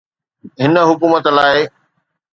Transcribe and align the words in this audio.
هن 0.61 0.73
حڪومت 0.89 1.25
لاءِ. 1.37 1.59